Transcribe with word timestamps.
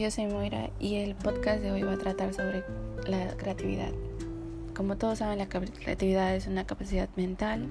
yo 0.00 0.10
soy 0.10 0.24
Moira 0.28 0.70
y 0.80 0.94
el 0.94 1.14
podcast 1.14 1.60
de 1.60 1.72
hoy 1.72 1.82
va 1.82 1.92
a 1.92 1.98
tratar 1.98 2.32
sobre 2.32 2.64
la 3.06 3.36
creatividad. 3.36 3.90
Como 4.74 4.96
todos 4.96 5.18
saben, 5.18 5.36
la 5.36 5.46
creatividad 5.46 6.34
es 6.34 6.46
una 6.46 6.64
capacidad 6.66 7.10
mental 7.16 7.68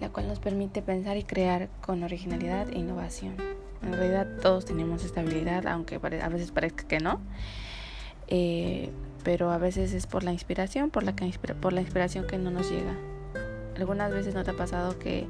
la 0.00 0.10
cual 0.10 0.28
nos 0.28 0.38
permite 0.38 0.80
pensar 0.80 1.16
y 1.16 1.24
crear 1.24 1.68
con 1.80 2.04
originalidad 2.04 2.68
e 2.68 2.78
innovación. 2.78 3.34
En 3.82 3.92
realidad 3.92 4.28
todos 4.40 4.64
tenemos 4.64 5.04
esta 5.04 5.22
habilidad, 5.22 5.66
aunque 5.66 5.96
a 5.96 6.28
veces 6.28 6.52
parezca 6.52 6.86
que 6.86 7.00
no. 7.00 7.20
Eh, 8.28 8.90
pero 9.24 9.50
a 9.50 9.58
veces 9.58 9.92
es 9.92 10.06
por 10.06 10.22
la 10.22 10.32
inspiración, 10.32 10.92
que, 10.92 11.54
por 11.54 11.72
la 11.72 11.80
inspiración 11.80 12.28
que 12.28 12.38
no 12.38 12.52
nos 12.52 12.70
llega. 12.70 12.96
Algunas 13.76 14.12
veces 14.12 14.34
no 14.34 14.44
te 14.44 14.52
ha 14.52 14.56
pasado 14.56 15.00
que 15.00 15.26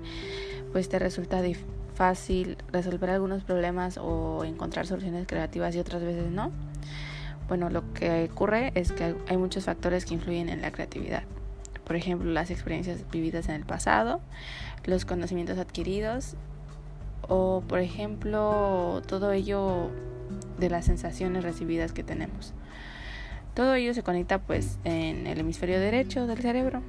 pues 0.70 0.90
te 0.90 0.98
resulta 0.98 1.40
difícil 1.40 1.79
fácil 2.00 2.56
resolver 2.72 3.10
algunos 3.10 3.44
problemas 3.44 3.98
o 3.98 4.42
encontrar 4.46 4.86
soluciones 4.86 5.26
creativas 5.26 5.76
y 5.76 5.80
otras 5.80 6.02
veces 6.02 6.30
no. 6.30 6.50
Bueno, 7.46 7.68
lo 7.68 7.92
que 7.92 8.30
ocurre 8.32 8.72
es 8.74 8.90
que 8.90 9.14
hay 9.28 9.36
muchos 9.36 9.66
factores 9.66 10.06
que 10.06 10.14
influyen 10.14 10.48
en 10.48 10.62
la 10.62 10.72
creatividad. 10.72 11.24
Por 11.84 11.96
ejemplo, 11.96 12.30
las 12.30 12.50
experiencias 12.50 13.04
vividas 13.10 13.50
en 13.50 13.56
el 13.56 13.66
pasado, 13.66 14.22
los 14.86 15.04
conocimientos 15.04 15.58
adquiridos 15.58 16.36
o, 17.28 17.62
por 17.68 17.80
ejemplo, 17.80 19.02
todo 19.06 19.32
ello 19.32 19.90
de 20.58 20.70
las 20.70 20.86
sensaciones 20.86 21.44
recibidas 21.44 21.92
que 21.92 22.02
tenemos. 22.02 22.54
Todo 23.52 23.74
ello 23.74 23.92
se 23.92 24.02
conecta 24.02 24.38
pues 24.38 24.78
en 24.84 25.26
el 25.26 25.38
hemisferio 25.38 25.78
derecho 25.78 26.26
del 26.26 26.38
cerebro, 26.38 26.80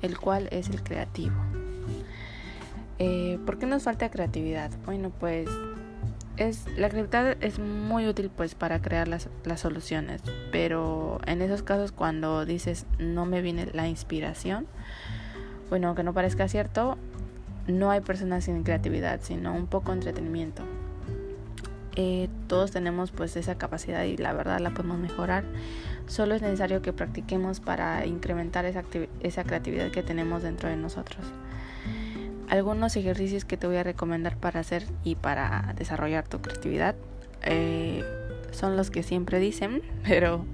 el 0.00 0.16
cual 0.16 0.46
es 0.52 0.68
el 0.68 0.84
creativo. 0.84 1.43
Eh, 2.98 3.38
¿Por 3.44 3.58
qué 3.58 3.66
nos 3.66 3.82
falta 3.82 4.10
creatividad? 4.10 4.70
Bueno, 4.86 5.10
pues 5.10 5.48
es, 6.36 6.66
la 6.76 6.88
creatividad 6.88 7.36
es 7.40 7.58
muy 7.58 8.06
útil 8.06 8.30
pues 8.34 8.54
para 8.54 8.80
crear 8.80 9.08
las, 9.08 9.28
las 9.44 9.60
soluciones, 9.60 10.22
pero 10.52 11.20
en 11.26 11.42
esos 11.42 11.62
casos 11.62 11.92
cuando 11.92 12.44
dices 12.44 12.86
no 12.98 13.26
me 13.26 13.40
viene 13.42 13.66
la 13.72 13.88
inspiración, 13.88 14.66
bueno, 15.70 15.88
aunque 15.88 16.04
no 16.04 16.12
parezca 16.12 16.46
cierto, 16.48 16.96
no 17.66 17.90
hay 17.90 18.00
personas 18.00 18.44
sin 18.44 18.62
creatividad, 18.62 19.20
sino 19.22 19.54
un 19.54 19.66
poco 19.66 19.92
entretenimiento. 19.92 20.62
Eh, 21.96 22.28
todos 22.48 22.72
tenemos 22.72 23.12
pues 23.12 23.36
esa 23.36 23.56
capacidad 23.56 24.02
y 24.02 24.16
la 24.16 24.32
verdad 24.32 24.58
la 24.58 24.70
podemos 24.70 24.98
mejorar. 24.98 25.44
Solo 26.06 26.34
es 26.34 26.42
necesario 26.42 26.82
que 26.82 26.92
practiquemos 26.92 27.60
para 27.60 28.04
incrementar 28.04 28.64
esa, 28.64 28.82
esa 29.20 29.44
creatividad 29.44 29.90
que 29.90 30.02
tenemos 30.02 30.42
dentro 30.42 30.68
de 30.68 30.76
nosotros 30.76 31.24
algunos 32.54 32.94
ejercicios 32.96 33.44
que 33.44 33.56
te 33.56 33.66
voy 33.66 33.76
a 33.76 33.82
recomendar 33.82 34.36
para 34.36 34.60
hacer 34.60 34.86
y 35.02 35.16
para 35.16 35.74
desarrollar 35.76 36.28
tu 36.28 36.40
creatividad 36.40 36.94
eh, 37.42 38.04
son 38.52 38.76
los 38.76 38.90
que 38.90 39.02
siempre 39.02 39.40
dicen, 39.40 39.82
pero 40.08 40.44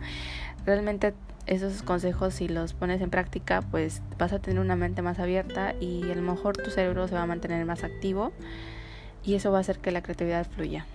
realmente 0.65 1.13
esos 1.47 1.83
consejos 1.83 2.35
si 2.35 2.49
los 2.49 2.73
pones 2.73 3.03
en 3.03 3.11
práctica 3.11 3.61
pues 3.61 4.03
vas 4.19 4.33
a 4.33 4.39
tener 4.39 4.61
una 4.61 4.77
mente 4.77 5.03
más 5.03 5.19
abierta 5.19 5.75
y 5.79 6.11
a 6.11 6.15
lo 6.15 6.23
mejor 6.23 6.57
tu 6.57 6.71
cerebro 6.71 7.07
se 7.07 7.15
va 7.15 7.23
a 7.23 7.27
mantener 7.27 7.65
más 7.67 7.85
activo 7.85 8.33
y 9.23 9.35
eso 9.35 9.51
va 9.53 9.59
a 9.59 9.61
hacer 9.61 9.79
que 9.79 9.91
la 9.91 10.03
creatividad 10.03 10.47
fluya. 10.49 10.87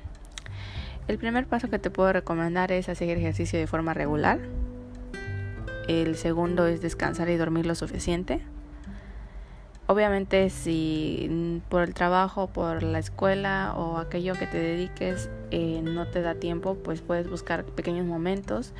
El 1.07 1.19
primer 1.19 1.45
paso 1.45 1.69
que 1.69 1.77
te 1.77 1.91
puedo 1.91 2.11
recomendar 2.13 2.71
es 2.71 2.89
hacer 2.89 3.15
ejercicio 3.15 3.59
de 3.59 3.67
forma 3.67 3.93
regular. 3.93 4.39
El 5.87 6.15
segundo 6.15 6.65
es 6.65 6.81
descansar 6.81 7.29
y 7.29 7.37
dormir 7.37 7.67
lo 7.67 7.75
suficiente. 7.75 8.41
Obviamente 9.87 10.49
si 10.49 11.61
por 11.69 11.83
el 11.83 11.93
trabajo, 11.93 12.47
por 12.47 12.81
la 12.81 12.97
escuela 12.97 13.73
o 13.77 13.97
aquello 13.97 14.33
que 14.33 14.47
te 14.47 14.57
dediques 14.57 15.29
eh, 15.51 15.81
no 15.83 16.07
te 16.07 16.21
da 16.21 16.35
tiempo, 16.35 16.75
pues 16.75 17.01
puedes 17.01 17.29
buscar 17.29 17.65
pequeños 17.65 18.07
momentos 18.07 18.73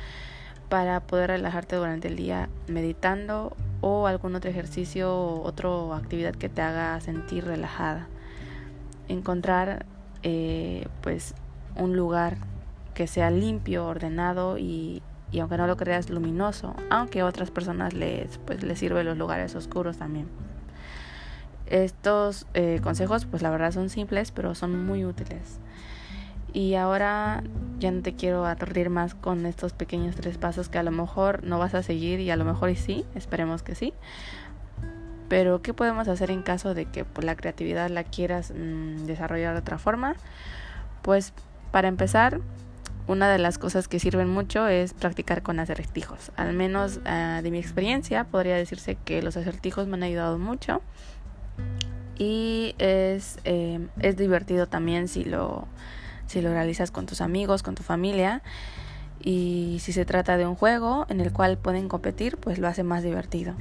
para 0.68 1.00
poder 1.00 1.30
relajarte 1.30 1.76
durante 1.76 2.08
el 2.08 2.16
día 2.16 2.48
meditando 2.66 3.56
o 3.80 4.08
algún 4.08 4.34
otro 4.34 4.50
ejercicio 4.50 5.14
o 5.14 5.42
otra 5.46 5.96
actividad 5.96 6.34
que 6.34 6.48
te 6.48 6.60
haga 6.60 7.00
sentir 7.00 7.44
relajada. 7.44 8.08
Encontrar 9.06 9.86
eh, 10.24 10.88
pues 11.02 11.36
un 11.76 11.96
lugar 11.96 12.38
que 12.94 13.06
sea 13.06 13.30
limpio, 13.30 13.86
ordenado 13.86 14.58
y, 14.58 15.02
y, 15.30 15.38
aunque 15.38 15.56
no 15.56 15.68
lo 15.68 15.76
creas 15.76 16.10
luminoso, 16.10 16.74
aunque 16.90 17.20
a 17.20 17.26
otras 17.26 17.52
personas 17.52 17.94
les, 17.94 18.38
pues, 18.38 18.64
les 18.64 18.78
sirven 18.78 19.06
los 19.06 19.16
lugares 19.16 19.54
oscuros 19.54 19.98
también. 19.98 20.26
Estos 21.66 22.46
eh, 22.54 22.80
consejos 22.82 23.26
pues 23.26 23.42
la 23.42 23.50
verdad 23.50 23.72
son 23.72 23.90
simples 23.90 24.30
pero 24.30 24.54
son 24.54 24.84
muy 24.84 25.04
útiles. 25.04 25.58
Y 26.52 26.74
ahora 26.74 27.42
ya 27.78 27.90
no 27.90 28.00
te 28.02 28.14
quiero 28.14 28.46
aturdir 28.46 28.88
más 28.88 29.14
con 29.14 29.44
estos 29.44 29.72
pequeños 29.74 30.16
tres 30.16 30.38
pasos 30.38 30.68
que 30.68 30.78
a 30.78 30.82
lo 30.82 30.90
mejor 30.90 31.44
no 31.44 31.58
vas 31.58 31.74
a 31.74 31.82
seguir 31.82 32.20
y 32.20 32.30
a 32.30 32.36
lo 32.36 32.44
mejor 32.44 32.74
sí, 32.76 33.04
esperemos 33.14 33.62
que 33.62 33.74
sí. 33.74 33.92
Pero 35.28 35.60
¿qué 35.60 35.74
podemos 35.74 36.08
hacer 36.08 36.30
en 36.30 36.42
caso 36.42 36.72
de 36.72 36.86
que 36.86 37.04
pues, 37.04 37.24
la 37.24 37.36
creatividad 37.36 37.90
la 37.90 38.04
quieras 38.04 38.52
mm, 38.56 39.06
desarrollar 39.06 39.54
de 39.54 39.60
otra 39.60 39.78
forma? 39.78 40.14
Pues 41.02 41.34
para 41.72 41.88
empezar, 41.88 42.40
una 43.08 43.30
de 43.30 43.38
las 43.38 43.58
cosas 43.58 43.88
que 43.88 44.00
sirven 44.00 44.28
mucho 44.28 44.66
es 44.66 44.94
practicar 44.94 45.42
con 45.42 45.60
acertijos. 45.60 46.32
Al 46.36 46.52
menos 46.54 47.00
ah, 47.04 47.40
de 47.42 47.50
mi 47.50 47.58
experiencia 47.58 48.24
podría 48.24 48.56
decirse 48.56 48.96
que 49.04 49.22
los 49.22 49.36
acertijos 49.36 49.86
me 49.86 49.94
han 49.94 50.04
ayudado 50.04 50.38
mucho 50.38 50.80
y 52.18 52.74
es, 52.78 53.38
eh, 53.44 53.86
es 54.00 54.16
divertido 54.16 54.66
también 54.66 55.08
si 55.08 55.24
lo, 55.24 55.66
si 56.26 56.40
lo 56.40 56.50
realizas 56.50 56.90
con 56.90 57.06
tus 57.06 57.20
amigos, 57.20 57.62
con 57.62 57.74
tu 57.74 57.82
familia 57.82 58.42
y 59.22 59.78
si 59.80 59.92
se 59.92 60.04
trata 60.04 60.36
de 60.36 60.46
un 60.46 60.54
juego 60.54 61.06
en 61.08 61.20
el 61.20 61.32
cual 61.32 61.58
pueden 61.58 61.88
competir, 61.88 62.36
pues 62.36 62.58
lo 62.58 62.68
hace 62.68 62.82
más 62.82 63.02
divertido. 63.02 63.54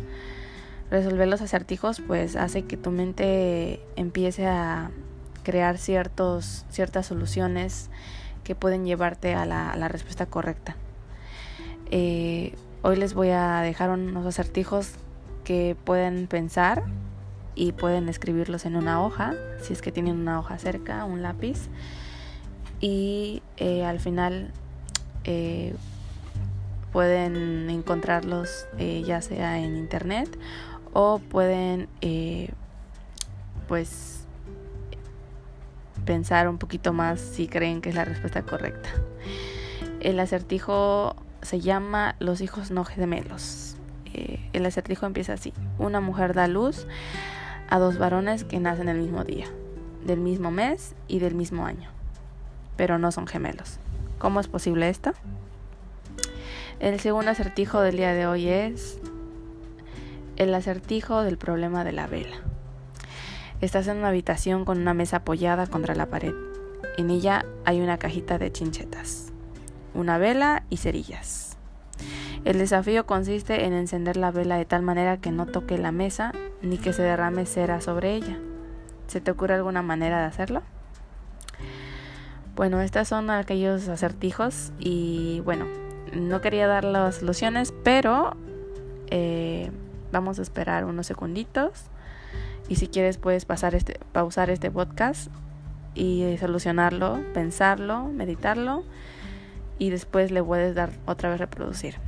Resolver 0.90 1.28
los 1.28 1.42
acertijos 1.42 2.02
pues 2.06 2.36
hace 2.36 2.64
que 2.64 2.78
tu 2.78 2.92
mente 2.92 3.82
empiece 3.96 4.46
a 4.46 4.92
crear 5.44 5.78
ciertos, 5.78 6.66
ciertas 6.70 7.08
soluciones 7.08 7.90
que 8.44 8.56
pueden 8.56 8.86
llevarte 8.86 9.34
a 9.34 9.46
la, 9.46 9.76
la 9.76 9.88
respuesta 9.88 10.28
correcta. 10.28 10.76
Eh, 11.92 12.54
hoy 12.84 12.96
les 12.96 13.14
voy 13.14 13.30
a 13.30 13.62
dejar 13.62 13.90
unos 13.90 14.26
acertijos 14.26 14.92
que 15.44 15.76
pueden 15.84 16.28
pensar 16.28 16.84
y 17.56 17.72
pueden 17.72 18.10
escribirlos 18.10 18.66
en 18.66 18.76
una 18.76 19.02
hoja, 19.02 19.34
si 19.62 19.74
es 19.74 19.82
que 19.82 19.92
tienen 19.92 20.20
una 20.20 20.40
hoja 20.40 20.58
cerca, 20.58 21.06
un 21.06 21.22
lápiz. 21.22 21.70
Y 22.82 23.42
eh, 23.58 23.86
al 23.86 24.00
final 24.00 24.52
eh, 25.24 25.74
pueden 26.92 27.70
encontrarlos 27.70 28.68
eh, 28.78 29.04
ya 29.06 29.22
sea 29.22 29.58
en 29.60 29.78
internet 29.78 30.38
o 30.94 31.20
pueden 31.20 31.88
pues 33.68 34.26
pensar 36.06 36.48
un 36.48 36.58
poquito 36.58 36.94
más 36.94 37.20
si 37.20 37.48
creen 37.48 37.82
que 37.82 37.90
es 37.90 37.96
la 37.96 38.06
respuesta 38.06 38.44
correcta. 38.44 38.90
El 40.02 40.20
acertijo 40.20 41.16
se 41.42 41.62
llama 41.62 42.16
Los 42.20 42.42
hijos 42.42 42.70
no 42.70 42.84
gemelos. 42.84 43.78
el 44.14 44.66
acertijo 44.66 45.06
empieza 45.06 45.34
así. 45.34 45.54
Una 45.80 46.00
mujer 46.00 46.34
da 46.34 46.48
luz 46.48 46.86
a 47.70 47.80
dos 47.80 47.98
varones 47.98 48.44
que 48.44 48.60
nacen 48.60 48.90
el 48.90 49.00
mismo 49.00 49.24
día, 49.24 49.48
del 50.06 50.20
mismo 50.20 50.52
mes 50.52 50.96
y 51.08 51.20
del 51.20 51.36
mismo 51.36 51.66
año, 51.66 51.90
pero 52.78 52.98
no 53.00 53.12
son 53.12 53.28
gemelos. 53.28 53.80
¿Cómo 54.18 54.40
es 54.40 54.48
posible 54.48 54.90
esto? 54.90 55.14
El 56.80 57.00
segundo 57.00 57.32
acertijo 57.32 57.82
del 57.82 57.98
día 57.98 58.14
de 58.14 58.28
hoy 58.28 58.48
es 58.50 59.00
el 60.36 60.54
acertijo 60.54 61.22
del 61.22 61.38
problema 61.38 61.84
de 61.84 61.94
la 61.94 62.08
vela. 62.08 62.38
Estás 63.62 63.88
en 63.88 63.98
una 63.98 64.10
habitación 64.10 64.66
con 64.66 64.80
una 64.80 64.94
mesa 64.94 65.18
apoyada 65.18 65.68
contra 65.68 65.96
la 65.96 66.08
pared. 66.08 66.34
En 66.98 67.10
ella 67.10 67.46
hay 67.64 67.82
una 67.82 67.98
cajita 67.98 68.38
de 68.38 68.52
chinchetas, 68.52 69.32
una 69.94 70.18
vela 70.18 70.66
y 70.70 70.78
cerillas. 70.78 71.45
El 72.46 72.60
desafío 72.60 73.08
consiste 73.08 73.66
en 73.66 73.74
encender 73.74 74.18
la 74.18 74.30
vela 74.30 74.58
de 74.58 74.66
tal 74.66 74.84
manera 74.84 75.18
que 75.18 75.32
no 75.32 75.48
toque 75.48 75.80
la 75.80 75.92
mesa 75.92 76.32
ni 76.62 76.78
que 76.78 76.94
se 76.94 77.02
derrame 77.02 77.48
cera 77.48 77.82
sobre 77.82 78.14
ella. 78.14 78.38
¿Se 79.08 79.20
te 79.20 79.32
ocurre 79.32 79.56
alguna 79.56 79.82
manera 79.82 80.20
de 80.20 80.26
hacerlo? 80.26 80.62
Bueno, 82.56 82.82
estas 82.82 83.08
son 83.08 83.32
aquellos 83.32 83.88
acertijos 83.88 84.72
y 84.78 85.42
bueno, 85.44 85.66
no 86.14 86.40
quería 86.42 86.68
dar 86.68 86.84
las 86.84 87.16
soluciones, 87.16 87.74
pero 87.84 88.38
eh, 89.08 89.72
vamos 90.12 90.38
a 90.38 90.44
esperar 90.44 90.86
unos 90.86 91.08
segunditos 91.08 91.86
y 92.70 92.76
si 92.76 92.88
quieres 92.88 93.18
puedes 93.18 93.48
este, 93.74 94.00
pausar 94.12 94.52
este 94.52 94.70
podcast 94.70 95.32
y 95.96 96.38
solucionarlo, 96.40 97.24
pensarlo, 97.34 98.06
meditarlo 98.06 98.84
y 99.80 99.90
después 99.90 100.30
le 100.30 100.44
puedes 100.44 100.76
dar 100.76 100.92
otra 101.08 101.32
vez 101.32 101.40
reproducir. 101.40 102.05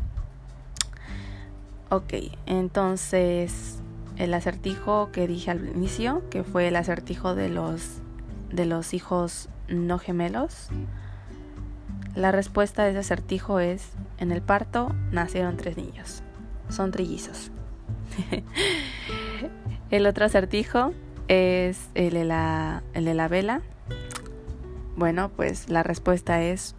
Ok, 1.89 2.13
entonces 2.45 3.79
el 4.17 4.33
acertijo 4.33 5.09
que 5.13 5.25
dije 5.25 5.51
al 5.51 5.69
inicio, 5.69 6.21
que 6.29 6.43
fue 6.43 6.67
el 6.67 6.75
acertijo 6.75 7.33
de 7.33 7.47
los, 7.47 8.01
de 8.51 8.65
los 8.65 8.93
hijos 8.93 9.47
no 9.69 9.97
gemelos. 9.97 10.67
La 12.13 12.33
respuesta 12.33 12.83
de 12.83 12.89
ese 12.89 12.99
acertijo 12.99 13.61
es, 13.61 13.91
en 14.17 14.33
el 14.33 14.41
parto 14.41 14.93
nacieron 15.11 15.55
tres 15.55 15.77
niños, 15.77 16.23
son 16.67 16.91
trillizos. 16.91 17.51
el 19.89 20.07
otro 20.07 20.25
acertijo 20.25 20.91
es 21.29 21.89
el 21.93 22.15
de, 22.15 22.25
la, 22.25 22.83
el 22.93 23.05
de 23.05 23.13
la 23.13 23.29
vela. 23.29 23.61
Bueno, 24.97 25.29
pues 25.29 25.69
la 25.69 25.83
respuesta 25.83 26.43
es 26.43 26.75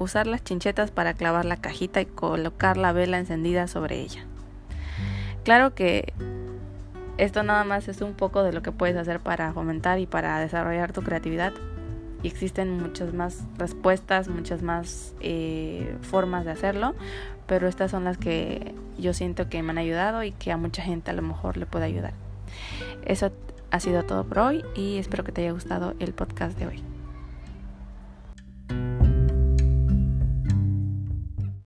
usar 0.00 0.26
las 0.26 0.42
chinchetas 0.42 0.90
para 0.90 1.14
clavar 1.14 1.44
la 1.44 1.58
cajita 1.58 2.00
y 2.00 2.06
colocar 2.06 2.76
la 2.76 2.92
vela 2.92 3.18
encendida 3.18 3.68
sobre 3.68 4.00
ella. 4.00 4.26
Claro 5.44 5.74
que 5.74 6.12
esto 7.18 7.42
nada 7.42 7.64
más 7.64 7.88
es 7.88 8.00
un 8.00 8.14
poco 8.14 8.42
de 8.42 8.52
lo 8.52 8.62
que 8.62 8.72
puedes 8.72 8.96
hacer 8.96 9.20
para 9.20 9.52
fomentar 9.52 9.98
y 9.98 10.06
para 10.06 10.38
desarrollar 10.38 10.92
tu 10.92 11.02
creatividad. 11.02 11.52
Y 12.22 12.28
existen 12.28 12.80
muchas 12.80 13.14
más 13.14 13.44
respuestas, 13.58 14.28
muchas 14.28 14.62
más 14.62 15.14
eh, 15.20 15.96
formas 16.02 16.44
de 16.44 16.50
hacerlo, 16.50 16.94
pero 17.46 17.68
estas 17.68 17.90
son 17.90 18.04
las 18.04 18.18
que 18.18 18.74
yo 18.98 19.14
siento 19.14 19.48
que 19.48 19.62
me 19.62 19.70
han 19.70 19.78
ayudado 19.78 20.24
y 20.24 20.32
que 20.32 20.50
a 20.50 20.56
mucha 20.56 20.82
gente 20.82 21.10
a 21.10 21.14
lo 21.14 21.22
mejor 21.22 21.56
le 21.56 21.66
puede 21.66 21.84
ayudar. 21.84 22.14
Eso 23.04 23.32
ha 23.70 23.80
sido 23.80 24.04
todo 24.04 24.24
por 24.24 24.38
hoy 24.40 24.64
y 24.74 24.98
espero 24.98 25.24
que 25.24 25.32
te 25.32 25.42
haya 25.42 25.52
gustado 25.52 25.94
el 26.00 26.12
podcast 26.12 26.58
de 26.58 26.66
hoy. 26.66 26.97